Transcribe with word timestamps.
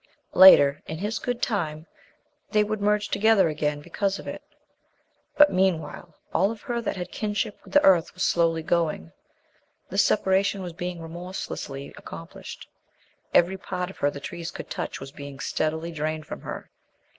Later, 0.33 0.81
in 0.87 0.97
His 0.97 1.19
good 1.19 1.43
time, 1.43 1.85
they 2.49 2.63
would 2.63 2.81
merge 2.81 3.09
together 3.09 3.49
again 3.49 3.81
because 3.81 4.17
of 4.17 4.25
it. 4.27 4.41
But 5.37 5.53
meanwhile, 5.53 6.15
all 6.33 6.49
of 6.49 6.63
her 6.63 6.81
that 6.81 6.95
had 6.95 7.11
kinship 7.11 7.59
with 7.63 7.73
the 7.73 7.83
earth 7.83 8.15
was 8.15 8.23
slowly 8.23 8.63
going. 8.63 9.11
This 9.91 10.03
separation 10.03 10.63
was 10.63 10.73
being 10.73 11.03
remorselessly 11.03 11.89
accomplished. 11.97 12.67
Every 13.31 13.57
part 13.59 13.91
of 13.91 13.99
her 13.99 14.09
the 14.09 14.19
trees 14.19 14.49
could 14.49 14.71
touch 14.71 14.99
was 14.99 15.11
being 15.11 15.39
steadily 15.39 15.91
drained 15.91 16.25
from 16.25 16.41
her. 16.41 16.71